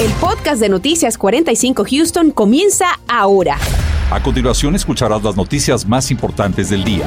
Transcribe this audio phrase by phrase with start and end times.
[0.00, 3.58] El podcast de Noticias 45 Houston comienza ahora.
[4.12, 7.04] A continuación escucharás las noticias más importantes del día.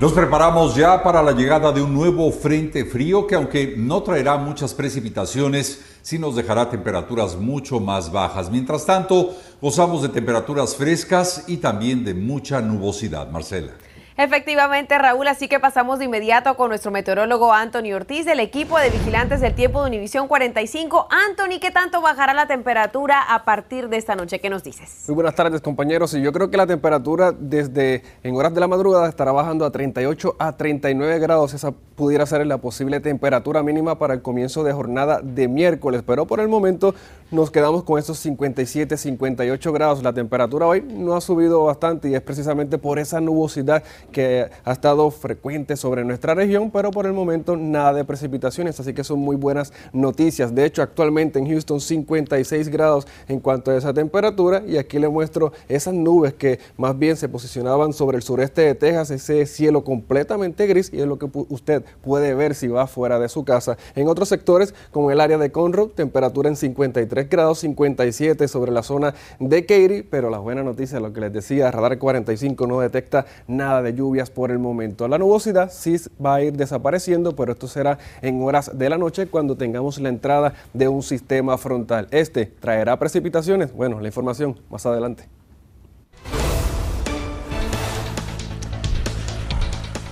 [0.00, 4.38] Nos preparamos ya para la llegada de un nuevo frente frío que aunque no traerá
[4.38, 8.50] muchas precipitaciones, sí nos dejará temperaturas mucho más bajas.
[8.50, 13.30] Mientras tanto, gozamos de temperaturas frescas y también de mucha nubosidad.
[13.30, 13.72] Marcela.
[14.18, 18.88] Efectivamente, Raúl, así que pasamos de inmediato con nuestro meteorólogo Anthony Ortiz del equipo de
[18.88, 21.08] vigilantes del tiempo de Univisión 45.
[21.10, 24.38] Anthony, ¿qué tanto bajará la temperatura a partir de esta noche?
[24.38, 25.04] ¿Qué nos dices?
[25.08, 26.14] Muy buenas tardes, compañeros.
[26.14, 29.70] Y yo creo que la temperatura desde en horas de la madrugada estará bajando a
[29.70, 31.52] 38 a 39 grados.
[31.52, 36.02] Esa pudiera ser la posible temperatura mínima para el comienzo de jornada de miércoles.
[36.06, 36.94] Pero por el momento
[37.30, 40.02] nos quedamos con esos 57, 58 grados.
[40.02, 44.72] La temperatura hoy no ha subido bastante y es precisamente por esa nubosidad que ha
[44.72, 49.18] estado frecuente sobre nuestra región, pero por el momento nada de precipitaciones, así que son
[49.18, 50.54] muy buenas noticias.
[50.54, 55.08] De hecho, actualmente en Houston 56 grados en cuanto a esa temperatura y aquí le
[55.08, 59.82] muestro esas nubes que más bien se posicionaban sobre el sureste de Texas, ese cielo
[59.82, 63.76] completamente gris y es lo que usted puede ver si va fuera de su casa.
[63.96, 68.82] En otros sectores, como el área de Conroe, temperatura en 53 grados, 57 sobre la
[68.82, 73.26] zona de Katy, pero la buena noticia, lo que les decía, Radar 45 no detecta
[73.48, 75.08] nada de lluvias por el momento.
[75.08, 79.26] La nubosidad sí va a ir desapareciendo, pero esto será en horas de la noche
[79.26, 82.06] cuando tengamos la entrada de un sistema frontal.
[82.10, 83.72] Este traerá precipitaciones.
[83.72, 85.24] Bueno, la información más adelante.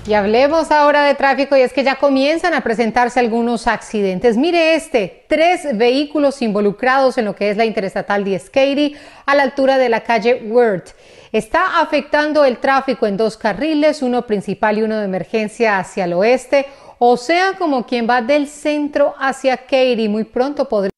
[0.06, 4.36] Y hablemos ahora de tráfico y es que ya comienzan a presentarse algunos accidentes.
[4.36, 9.44] Mire este, tres vehículos involucrados en lo que es la Interestatal 10 Katy a la
[9.44, 10.94] altura de la calle Worth.
[11.32, 16.12] Está afectando el tráfico en dos carriles, uno principal y uno de emergencia hacia el
[16.12, 16.66] oeste,
[16.98, 20.10] o sea, como quien va del centro hacia Katy.
[20.10, 20.91] Muy pronto podría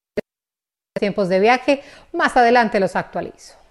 [0.99, 3.66] tiempos de viaje, más adelante los actualizo.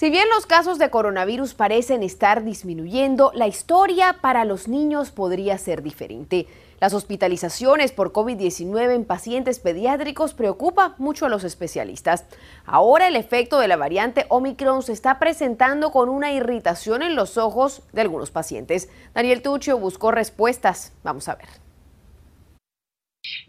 [0.00, 5.58] Si bien los casos de coronavirus parecen estar disminuyendo, la historia para los niños podría
[5.58, 6.46] ser diferente.
[6.80, 12.24] Las hospitalizaciones por COVID-19 en pacientes pediátricos preocupa mucho a los especialistas.
[12.64, 17.36] Ahora el efecto de la variante Omicron se está presentando con una irritación en los
[17.36, 18.88] ojos de algunos pacientes.
[19.12, 20.94] Daniel Tuccio buscó respuestas.
[21.02, 21.69] Vamos a ver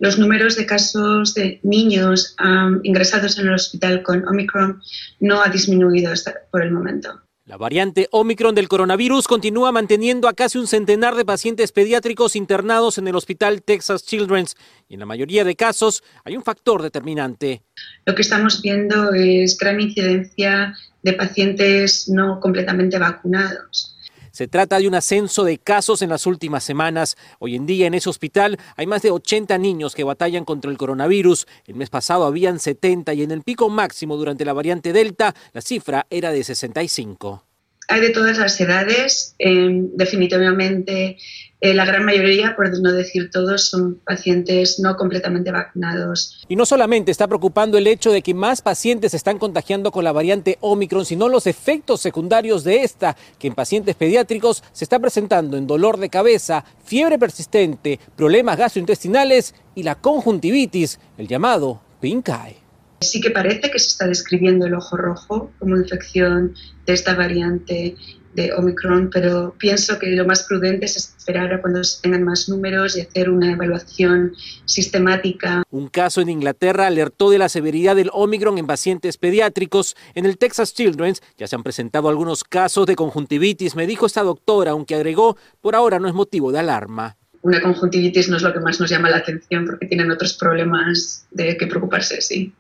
[0.02, 2.36] los números de casos de niños
[2.84, 4.82] ingresados en el hospital con Omicron
[5.20, 7.22] no ha disminuido hasta por el momento.
[7.46, 12.98] La variante Omicron del coronavirus continúa manteniendo a casi un centenar de pacientes pediátricos internados
[12.98, 14.56] en el hospital Texas Children's
[14.90, 17.62] y en la mayoría de casos hay un factor determinante.
[18.06, 23.96] Lo que estamos viendo es gran incidencia de pacientes no completamente vacunados.
[24.32, 27.18] Se trata de un ascenso de casos en las últimas semanas.
[27.40, 30.78] Hoy en día en ese hospital hay más de 80 niños que batallan contra el
[30.78, 31.48] coronavirus.
[31.68, 35.62] El mes pasado habían 70 y en el pico máximo durante la variante Delta la
[35.62, 37.51] cifra era de 65.
[37.92, 41.18] Hay de todas las edades, eh, definitivamente
[41.60, 46.42] eh, la gran mayoría, por no decir todos, son pacientes no completamente vacunados.
[46.48, 50.06] Y no solamente está preocupando el hecho de que más pacientes se están contagiando con
[50.06, 54.98] la variante Omicron, sino los efectos secundarios de esta, que en pacientes pediátricos se está
[54.98, 62.30] presentando en dolor de cabeza, fiebre persistente, problemas gastrointestinales y la conjuntivitis, el llamado pink
[62.30, 62.61] eye.
[63.02, 66.54] Sí que parece que se está describiendo el ojo rojo como infección
[66.86, 67.96] de esta variante
[68.34, 72.48] de Omicron, pero pienso que lo más prudente es esperar a cuando se tengan más
[72.48, 74.34] números y hacer una evaluación
[74.66, 75.64] sistemática.
[75.70, 79.96] Un caso en Inglaterra alertó de la severidad del Omicron en pacientes pediátricos.
[80.14, 84.24] En el Texas Children's ya se han presentado algunos casos de conjuntivitis, me dijo esta
[84.24, 87.18] doctora, aunque agregó, por ahora no es motivo de alarma.
[87.42, 91.26] Una conjuntivitis no es lo que más nos llama la atención porque tienen otros problemas
[91.32, 92.54] de que preocuparse, sí.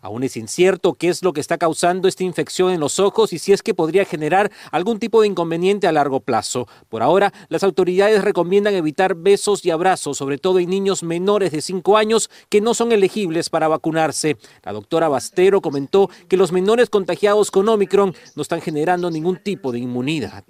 [0.00, 3.38] Aún es incierto qué es lo que está causando esta infección en los ojos y
[3.38, 6.68] si es que podría generar algún tipo de inconveniente a largo plazo.
[6.88, 11.60] Por ahora, las autoridades recomiendan evitar besos y abrazos, sobre todo en niños menores de
[11.60, 14.36] 5 años que no son elegibles para vacunarse.
[14.64, 19.72] La doctora Bastero comentó que los menores contagiados con Omicron no están generando ningún tipo
[19.72, 20.44] de inmunidad.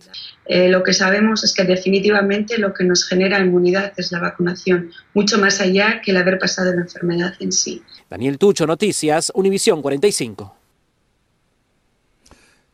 [0.44, 4.90] Eh, lo que sabemos es que definitivamente lo que nos genera inmunidad es la vacunación,
[5.14, 7.82] mucho más allá que el haber pasado la enfermedad en sí.
[8.08, 10.54] Daniel Tucho, Noticias, Univisión 45.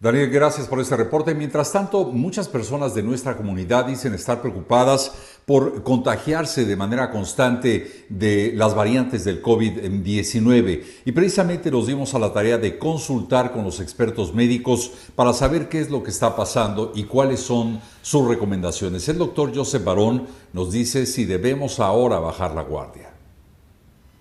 [0.01, 1.33] Daniel, gracias por este reporte.
[1.33, 5.13] Mientras tanto, muchas personas de nuestra comunidad dicen estar preocupadas
[5.47, 12.19] por contagiarse de manera constante de las variantes del COVID-19 y precisamente nos dimos a
[12.19, 16.35] la tarea de consultar con los expertos médicos para saber qué es lo que está
[16.35, 19.09] pasando y cuáles son sus recomendaciones.
[19.09, 23.14] El doctor Joseph Barón nos dice si debemos ahora bajar la guardia.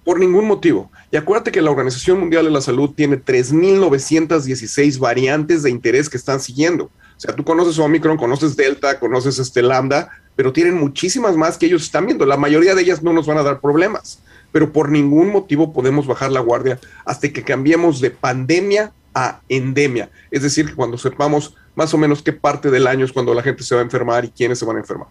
[0.04, 0.92] Por ningún motivo.
[1.12, 6.18] Y acuérdate que la Organización Mundial de la Salud tiene 3.916 variantes de interés que
[6.18, 6.86] están siguiendo.
[6.86, 11.68] O sea, tú conoces Omicron, conoces Delta, conoces este Lambda, pero tienen muchísimas más que
[11.68, 12.26] ellos están viendo.
[12.26, 14.20] La mayoría de ellas no nos van a dar problemas,
[14.52, 20.10] pero por ningún motivo podemos bajar la guardia hasta que cambiemos de pandemia a endemia.
[20.32, 23.44] Es decir, que cuando sepamos más o menos qué parte del año es cuando la
[23.44, 25.08] gente se va a enfermar y quiénes se van a enfermar.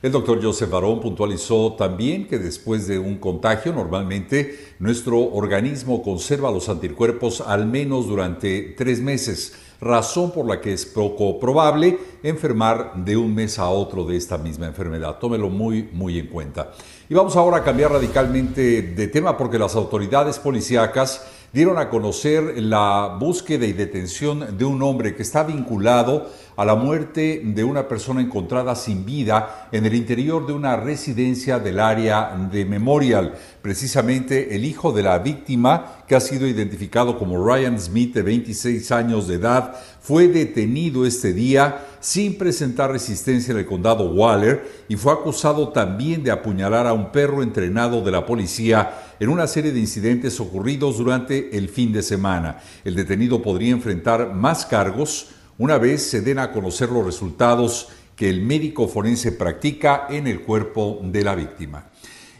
[0.00, 6.52] El doctor Joseph Barón puntualizó también que después de un contagio, normalmente nuestro organismo conserva
[6.52, 12.92] los anticuerpos al menos durante tres meses razón por la que es poco probable enfermar
[13.04, 15.18] de un mes a otro de esta misma enfermedad.
[15.18, 16.72] Tómelo muy, muy en cuenta.
[17.08, 22.62] Y vamos ahora a cambiar radicalmente de tema porque las autoridades policíacas dieron a conocer
[22.62, 27.86] la búsqueda y detención de un hombre que está vinculado a la muerte de una
[27.86, 33.34] persona encontrada sin vida en el interior de una residencia del área de Memorial.
[33.62, 38.90] Precisamente el hijo de la víctima, que ha sido identificado como Ryan Smith, de 26
[38.92, 44.96] años de edad, fue detenido este día sin presentar resistencia en el condado Waller y
[44.96, 49.72] fue acusado también de apuñalar a un perro entrenado de la policía en una serie
[49.72, 52.58] de incidentes ocurridos durante el fin de semana.
[52.84, 55.28] El detenido podría enfrentar más cargos
[55.58, 60.42] una vez se den a conocer los resultados que el médico forense practica en el
[60.42, 61.88] cuerpo de la víctima.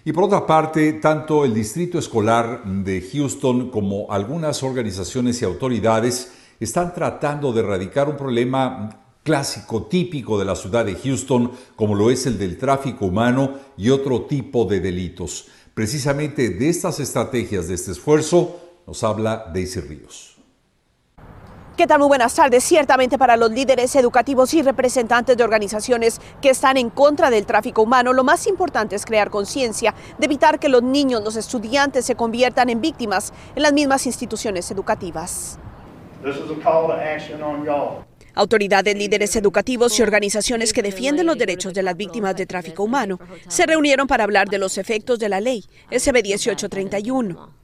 [0.04, 6.32] Y por otra parte, tanto el Distrito Escolar de Houston como algunas organizaciones y autoridades
[6.64, 8.90] están tratando de erradicar un problema
[9.22, 13.90] clásico, típico de la ciudad de Houston, como lo es el del tráfico humano y
[13.90, 15.48] otro tipo de delitos.
[15.74, 20.38] Precisamente de estas estrategias, de este esfuerzo, nos habla Daisy Ríos.
[21.76, 22.00] ¿Qué tal?
[22.00, 22.64] Muy buenas tardes.
[22.64, 27.82] Ciertamente para los líderes educativos y representantes de organizaciones que están en contra del tráfico
[27.82, 32.16] humano, lo más importante es crear conciencia de evitar que los niños, los estudiantes se
[32.16, 35.60] conviertan en víctimas en las mismas instituciones educativas.
[38.34, 43.18] Autoridades, líderes educativos y organizaciones que defienden los derechos de las víctimas de tráfico humano
[43.48, 47.54] se reunieron para hablar de los efectos de la ley SB 1831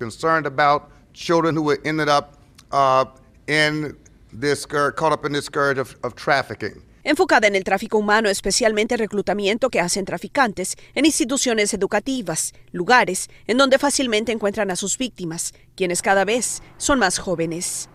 [7.05, 13.59] enfocada en el tráfico humano, especialmente reclutamiento que hacen traficantes en instituciones educativas, lugares en
[13.59, 17.89] donde fácilmente encuentran a sus víctimas, quienes cada vez son más jóvenes.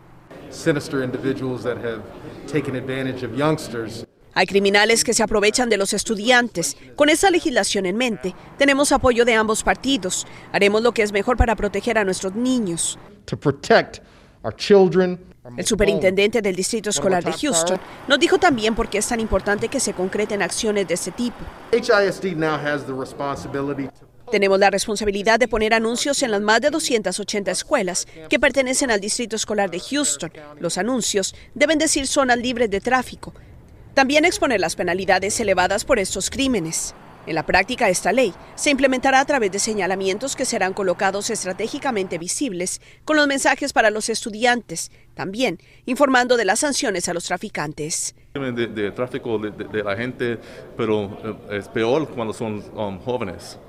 [4.33, 6.77] Hay criminales que se aprovechan de los estudiantes.
[6.95, 10.25] Con esa legislación en mente, tenemos apoyo de ambos partidos.
[10.51, 12.97] Haremos lo que es mejor para proteger a nuestros niños.
[15.57, 19.67] El superintendente del Distrito Escolar de Houston nos dijo también por qué es tan importante
[19.67, 21.37] que se concreten acciones de este tipo.
[24.31, 29.01] Tenemos la responsabilidad de poner anuncios en las más de 280 escuelas que pertenecen al
[29.01, 30.31] Distrito Escolar de Houston.
[30.59, 33.33] Los anuncios deben decir zonas libres de tráfico.
[33.95, 36.93] También exponer las penalidades elevadas por estos crímenes.
[37.25, 42.17] En la práctica, esta ley se implementará a través de señalamientos que serán colocados estratégicamente
[42.17, 48.15] visibles con los mensajes para los estudiantes, también informando de las sanciones a los traficantes.
[48.33, 50.37] De, tráfico de, la gente,
[50.77, 51.17] pero
[51.51, 53.59] eh, es peor cuando son um, jóvenes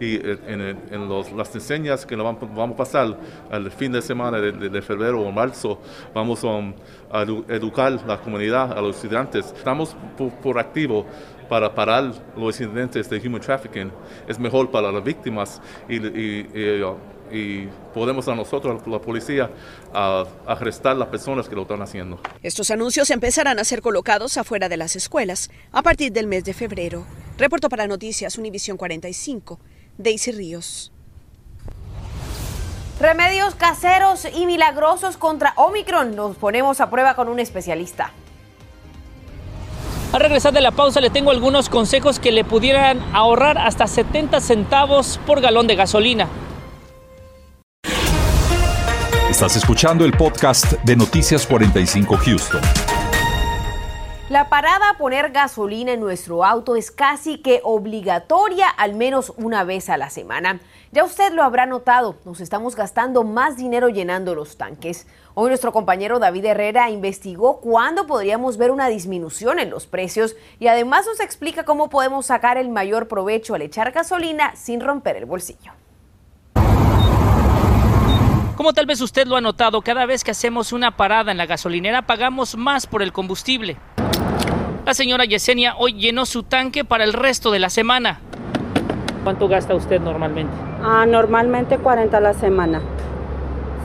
[0.00, 3.18] y eh, en, las enseñas que vamos, vamos, a pasar
[3.50, 5.78] al fin de semana de, febrero o marzo,
[6.14, 6.72] vamos um,
[7.10, 9.52] a educar la comunidad, a los estudiantes.
[9.56, 9.96] Estamos
[10.42, 11.06] por activo
[11.48, 13.90] para parar los incidentes de human trafficking
[14.26, 19.50] es mejor para las víctimas y, podemos a nosotros, la policía,
[19.92, 22.18] a, arrestar las personas que lo están haciendo.
[22.42, 26.54] Estos anuncios empezarán a ser colocados afuera de las escuelas a partir del mes de
[26.54, 27.04] febrero.
[27.38, 29.60] Reporto para Noticias Univisión 45,
[29.96, 30.92] Daisy Ríos.
[32.98, 36.16] Remedios caseros y milagrosos contra Omicron.
[36.16, 38.10] Los ponemos a prueba con un especialista.
[40.12, 44.40] Al regresar de la pausa le tengo algunos consejos que le pudieran ahorrar hasta 70
[44.40, 46.28] centavos por galón de gasolina.
[49.30, 52.97] Estás escuchando el podcast de Noticias 45 Houston.
[54.28, 59.64] La parada a poner gasolina en nuestro auto es casi que obligatoria al menos una
[59.64, 60.60] vez a la semana.
[60.92, 65.06] Ya usted lo habrá notado, nos estamos gastando más dinero llenando los tanques.
[65.32, 70.66] Hoy nuestro compañero David Herrera investigó cuándo podríamos ver una disminución en los precios y
[70.66, 75.24] además nos explica cómo podemos sacar el mayor provecho al echar gasolina sin romper el
[75.24, 75.72] bolsillo.
[78.56, 81.46] Como tal vez usted lo ha notado, cada vez que hacemos una parada en la
[81.46, 83.78] gasolinera pagamos más por el combustible.
[84.88, 88.20] La señora Yesenia hoy llenó su tanque para el resto de la semana.
[89.22, 90.50] ¿Cuánto gasta usted normalmente?
[90.82, 92.80] Ah, normalmente 40 a la semana.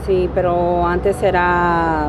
[0.06, 2.08] Sí, pero antes era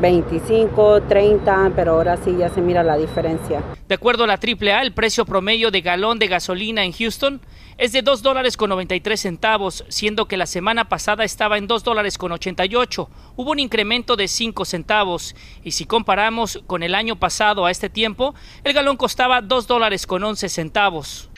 [0.00, 3.62] 25, 30, pero ahora sí ya se mira la diferencia.
[3.88, 7.40] De acuerdo a la AAA, el precio promedio de galón de gasolina en Houston
[7.78, 11.84] es de 2 dólares con 93 centavos, siendo que la semana pasada estaba en 2
[11.84, 13.10] dólares con 88.
[13.36, 15.34] Hubo un incremento de 5 centavos.
[15.62, 20.06] Y si comparamos con el año pasado a este tiempo, el galón costaba 2 dólares
[20.06, 21.28] con 11 centavos.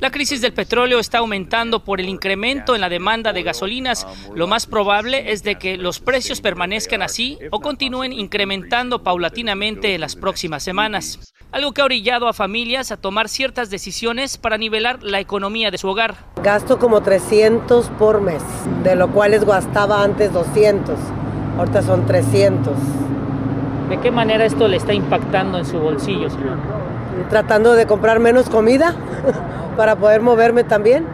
[0.00, 4.06] La crisis del petróleo está aumentando por el incremento en la demanda de gasolinas.
[4.32, 10.02] Lo más probable es de que los precios permanezcan así o continúen incrementando paulatinamente en
[10.02, 11.34] las próximas semanas.
[11.50, 15.78] Algo que ha orillado a familias a tomar ciertas decisiones para nivelar la economía de
[15.78, 16.14] su hogar.
[16.44, 18.44] Gasto como 300 por mes,
[18.84, 20.96] de lo cual gastaba antes 200.
[21.58, 22.72] Ahorita son 300.
[23.88, 26.79] ¿De qué manera esto le está impactando en su bolsillo, señor?
[27.28, 28.94] Tratando de comprar menos comida
[29.76, 31.06] para poder moverme también.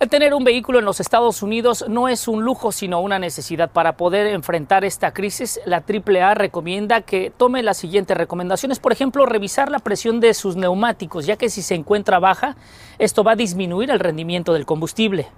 [0.00, 3.70] El tener un vehículo en los Estados Unidos no es un lujo, sino una necesidad.
[3.70, 8.80] Para poder enfrentar esta crisis, la AAA recomienda que tome las siguientes recomendaciones.
[8.80, 12.56] Por ejemplo, revisar la presión de sus neumáticos, ya que si se encuentra baja,
[12.98, 15.28] esto va a disminuir el rendimiento del combustible.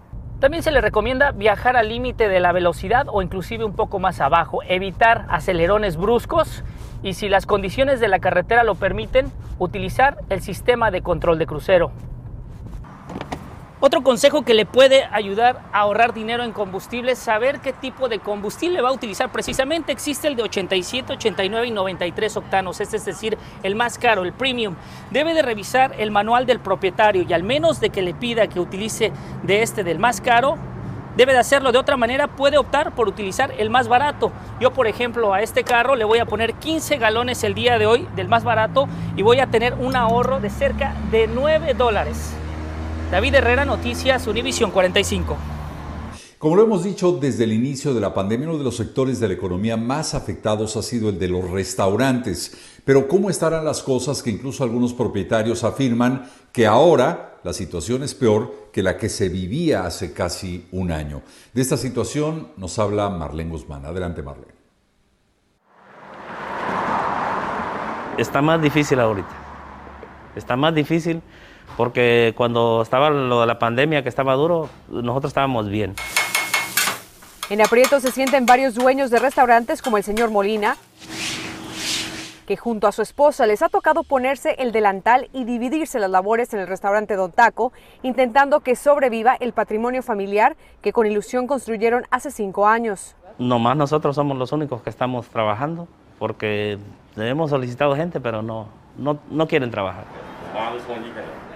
[0.41, 4.21] También se le recomienda viajar al límite de la velocidad o inclusive un poco más
[4.21, 6.65] abajo, evitar acelerones bruscos
[7.03, 11.47] y si las condiciones de la carretera lo permiten, utilizar el sistema de control de
[11.47, 11.93] crucero.
[13.79, 18.09] Otro consejo que le puede ayudar a ahorrar dinero en combustible es saber qué tipo
[18.09, 19.31] de combustible va a utilizar.
[19.31, 24.25] Precisamente existe el de 87, 89 y 93 octanos, este es decir, el más caro,
[24.25, 24.77] el premium.
[25.11, 28.61] Debe de revisar el manual del propietario y al menos de que le pida que
[28.61, 29.13] utilice
[29.43, 30.57] de este del más caro,
[31.17, 34.33] debe de hacerlo de otra manera, puede optar por utilizar el más barato.
[34.61, 37.87] Yo, por ejemplo, a este carro le voy a poner 15 galones el día de
[37.87, 42.35] hoy del más barato y voy a tener un ahorro de cerca de 9 dólares.
[43.11, 45.37] David Herrera, Noticias, Univisión 45.
[46.39, 49.29] Como lo hemos dicho desde el inicio de la pandemia, uno de los sectores de
[49.29, 52.79] la economía más afectados ha sido el de los restaurantes.
[52.85, 58.15] Pero ¿cómo estarán las cosas que incluso algunos propietarios afirman que ahora la situación es
[58.15, 61.23] peor que la que se vivía hace casi un año?
[61.55, 63.87] De esta situación nos habla Marlene Guzmán.
[63.87, 64.53] Adelante, Marlene.
[68.19, 69.29] Está más difícil ahorita.
[70.37, 71.23] Está más difícil
[71.79, 75.95] porque cuando estaba lo de la pandemia que estaba duro, nosotros estábamos bien.
[77.49, 80.77] En aprieto se sienten varios dueños de restaurantes como el señor Molina,
[82.45, 86.53] que junto a su esposa les ha tocado ponerse el delantal y dividirse las labores
[86.55, 87.73] en el restaurante Don Taco,
[88.03, 93.15] intentando que sobreviva el patrimonio familiar que con ilusión construyeron hace cinco años.
[93.39, 95.87] Nomás nosotros somos los únicos que estamos trabajando,
[96.19, 96.79] porque
[97.17, 98.67] hemos solicitado gente, pero no,
[98.99, 100.05] no, no quieren trabajar.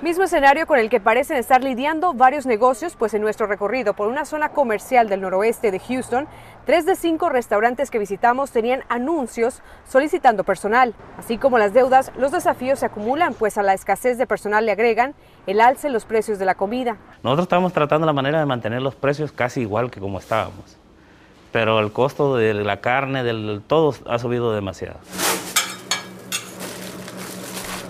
[0.02, 4.08] Mismo escenario con el que parecen estar lidiando varios negocios, pues en nuestro recorrido por
[4.08, 6.26] una zona comercial del noroeste de Houston,
[6.64, 10.94] tres de cinco restaurantes que visitamos tenían anuncios solicitando personal.
[11.18, 14.72] Así como las deudas, los desafíos se acumulan, pues a la escasez de personal le
[14.72, 15.14] agregan
[15.46, 16.96] el alce en los precios de la comida.
[17.22, 20.78] Nosotros estamos tratando la manera de mantener los precios casi igual que como estábamos,
[21.52, 24.98] pero el costo de la carne, del todo ha subido demasiado.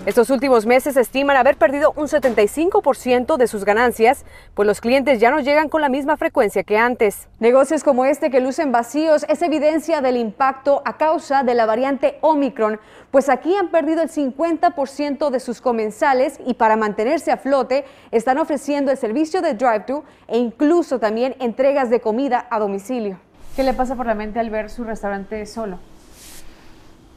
[0.03, 5.29] Estos últimos meses estiman haber perdido un 75% de sus ganancias, pues los clientes ya
[5.29, 7.27] no llegan con la misma frecuencia que antes.
[7.39, 12.17] Negocios como este que lucen vacíos es evidencia del impacto a causa de la variante
[12.21, 12.79] Omicron,
[13.11, 18.39] pues aquí han perdido el 50% de sus comensales y para mantenerse a flote están
[18.39, 23.19] ofreciendo el servicio de drive-thru e incluso también entregas de comida a domicilio.
[23.55, 25.77] ¿Qué le pasa por la mente al ver su restaurante solo?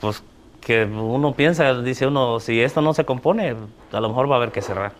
[0.02, 0.22] Pues
[0.64, 3.54] que uno piensa, dice uno, si esto no se compone,
[3.92, 4.92] a lo mejor va a haber que cerrar.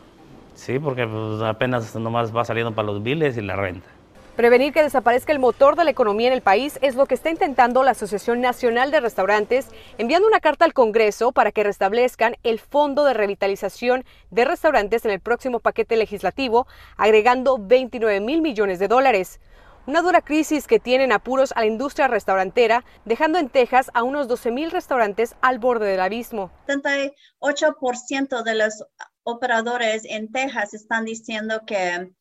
[0.55, 3.89] Sí, porque pues, apenas nomás va saliendo para los biles y la renta.
[4.37, 7.31] Prevenir que desaparezca el motor de la economía en el país es lo que está
[7.31, 12.59] intentando la Asociación Nacional de Restaurantes, enviando una carta al Congreso para que restablezcan el
[12.59, 16.67] Fondo de Revitalización de Restaurantes en el próximo paquete legislativo,
[16.97, 19.41] agregando 29 mil millones de dólares.
[19.87, 24.03] Una dura crisis que tiene en apuros a la industria restaurantera, dejando en Texas a
[24.03, 26.51] unos 12.000 restaurantes al borde del abismo.
[26.67, 28.83] 78% de los
[29.25, 32.15] operadores en Texas están diciendo que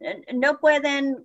[0.00, 1.24] eh, no pueden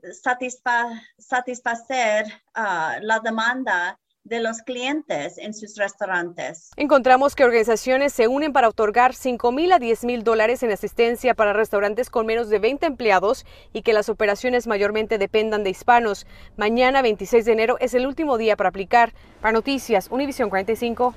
[1.18, 6.72] satisfacer ah, la demanda de los clientes en sus restaurantes.
[6.78, 11.34] Encontramos que organizaciones se unen para otorgar 5 mil a 10 mil dólares en asistencia
[11.34, 16.28] para restaurantes con menos de 20 empleados y que las operaciones mayormente dependan de hispanos.
[16.56, 19.14] Mañana, 26 de enero, es el último día para aplicar.
[19.42, 21.16] Para Noticias, Univisión 45,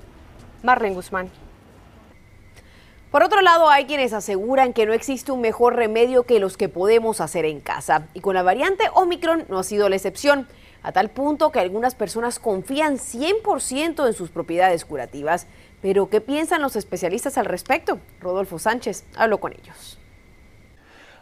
[0.63, 1.31] Marlene Guzmán.
[3.11, 6.69] Por otro lado, hay quienes aseguran que no existe un mejor remedio que los que
[6.69, 8.09] podemos hacer en casa.
[8.13, 10.49] Y con la variante Omicron no ha sido la excepción
[10.85, 15.49] a tal punto que algunas personas confían 100% en sus propiedades curativas.
[15.83, 17.99] Pero, ¿qué piensan los especialistas al respecto?
[18.21, 19.99] Rodolfo Sánchez habló con ellos.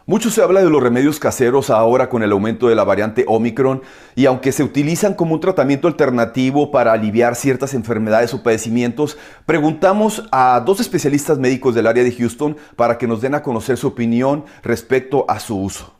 [0.05, 3.83] Mucho se habla de los remedios caseros ahora con el aumento de la variante Omicron
[4.15, 10.27] y aunque se utilizan como un tratamiento alternativo para aliviar ciertas enfermedades o padecimientos, preguntamos
[10.33, 13.87] a dos especialistas médicos del área de Houston para que nos den a conocer su
[13.87, 15.93] opinión respecto a su uso.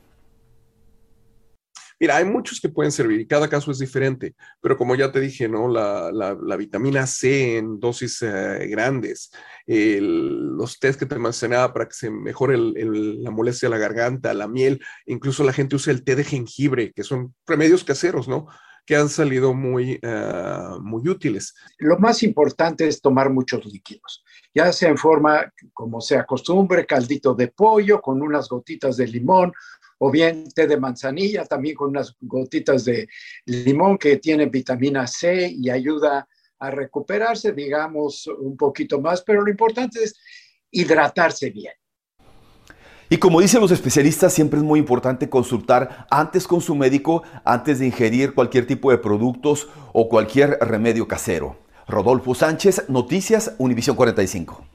[2.00, 5.20] Mira, hay muchos que pueden servir y cada caso es diferente, pero como ya te
[5.20, 5.68] dije, ¿no?
[5.68, 9.32] La, vitamina C en dosis eh, grandes,
[9.66, 14.48] los test que te mencionaba para que se mejore la molestia de la garganta, la
[14.48, 18.48] miel, incluso la gente usa el té de jengibre, que son remedios caseros, ¿no?
[18.86, 21.56] que han salido muy, eh, muy útiles.
[21.78, 24.24] Lo más importante es tomar muchos líquidos,
[24.54, 29.54] ya sea en forma, como se acostumbre, caldito de pollo con unas gotitas de limón
[30.00, 33.08] o bien té de manzanilla, también con unas gotitas de
[33.46, 36.28] limón que tiene vitamina C y ayuda
[36.60, 40.16] a recuperarse, digamos, un poquito más, pero lo importante es
[40.72, 41.74] hidratarse bien.
[43.10, 47.80] Y como dicen los especialistas, siempre es muy importante consultar antes con su médico, antes
[47.80, 51.58] de ingerir cualquier tipo de productos o cualquier remedio casero.
[51.88, 54.73] Rodolfo Sánchez, Noticias, Univisión 45.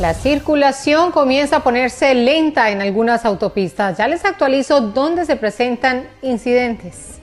[0.00, 3.98] La circulación comienza a ponerse lenta en algunas autopistas.
[3.98, 7.18] Ya les actualizo dónde se presentan incidentes.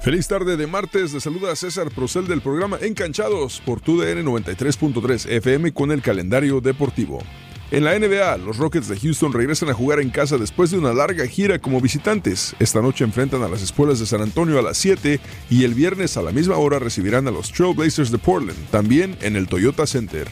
[0.00, 5.72] Feliz tarde de martes, le saluda César Procel del programa Encanchados por TUDN 93.3 FM
[5.72, 7.20] con el calendario deportivo.
[7.70, 10.94] En la NBA, los Rockets de Houston regresan a jugar en casa después de una
[10.94, 12.56] larga gira como visitantes.
[12.58, 15.20] Esta noche enfrentan a las escuelas de San Antonio a las 7
[15.50, 19.36] y el viernes a la misma hora recibirán a los Trailblazers de Portland, también en
[19.36, 20.28] el Toyota Center.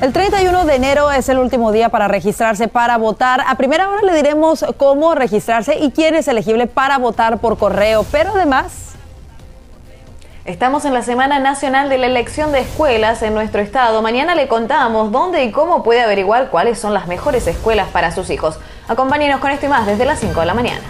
[0.00, 3.42] El 31 de enero es el último día para registrarse para votar.
[3.46, 8.06] A primera hora le diremos cómo registrarse y quién es elegible para votar por correo,
[8.10, 8.95] pero además
[10.46, 14.00] Estamos en la Semana Nacional de la Elección de Escuelas en nuestro estado.
[14.00, 18.30] Mañana le contamos dónde y cómo puede averiguar cuáles son las mejores escuelas para sus
[18.30, 18.60] hijos.
[18.86, 20.82] Acompáñenos con esto y más desde las 5 de la mañana.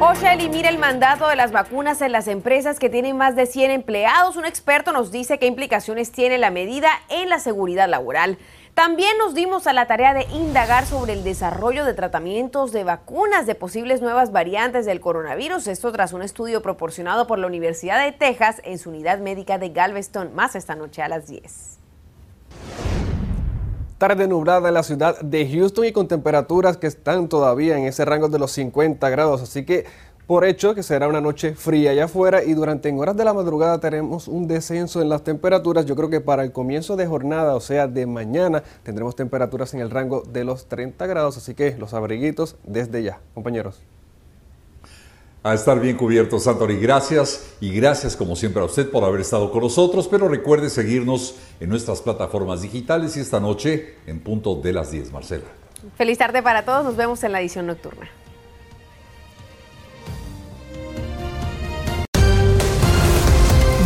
[0.00, 3.70] OSHA elimina el mandato de las vacunas en las empresas que tienen más de 100
[3.70, 4.36] empleados.
[4.36, 8.38] Un experto nos dice qué implicaciones tiene la medida en la seguridad laboral.
[8.74, 13.46] También nos dimos a la tarea de indagar sobre el desarrollo de tratamientos de vacunas
[13.46, 15.66] de posibles nuevas variantes del coronavirus.
[15.66, 19.70] Esto tras un estudio proporcionado por la Universidad de Texas en su unidad médica de
[19.70, 20.34] Galveston.
[20.34, 21.78] Más esta noche a las 10.
[23.98, 28.06] Tarde nublada en la ciudad de Houston y con temperaturas que están todavía en ese
[28.06, 29.42] rango de los 50 grados.
[29.42, 29.84] Así que
[30.30, 33.34] por hecho que será una noche fría allá afuera y durante en horas de la
[33.34, 35.86] madrugada tenemos un descenso en las temperaturas.
[35.86, 39.80] Yo creo que para el comienzo de jornada, o sea, de mañana, tendremos temperaturas en
[39.80, 43.80] el rango de los 30 grados, así que los abriguitos desde ya, compañeros.
[45.42, 46.78] A estar bien cubiertos, Santori.
[46.78, 51.34] Gracias y gracias como siempre a usted por haber estado con nosotros, pero recuerde seguirnos
[51.58, 55.46] en nuestras plataformas digitales y esta noche en punto de las 10, Marcela.
[55.96, 58.08] Feliz tarde para todos, nos vemos en la edición nocturna.